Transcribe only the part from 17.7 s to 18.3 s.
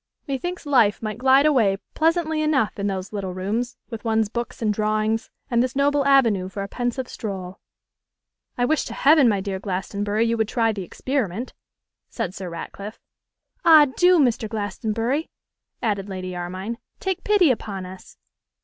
us!